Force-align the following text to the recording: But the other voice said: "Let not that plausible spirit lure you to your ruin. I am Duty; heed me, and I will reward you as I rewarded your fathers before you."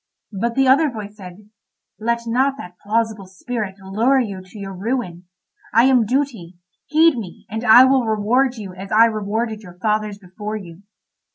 But 0.31 0.55
the 0.55 0.67
other 0.67 0.89
voice 0.89 1.15
said: 1.17 1.47
"Let 1.99 2.21
not 2.25 2.57
that 2.57 2.79
plausible 2.79 3.27
spirit 3.27 3.75
lure 3.77 4.19
you 4.19 4.41
to 4.41 4.57
your 4.57 4.73
ruin. 4.73 5.25
I 5.75 5.83
am 5.83 6.07
Duty; 6.07 6.57
heed 6.87 7.19
me, 7.19 7.45
and 7.51 7.63
I 7.63 7.85
will 7.85 8.07
reward 8.07 8.55
you 8.55 8.73
as 8.73 8.91
I 8.91 9.05
rewarded 9.05 9.61
your 9.61 9.77
fathers 9.77 10.17
before 10.17 10.55
you." 10.55 10.81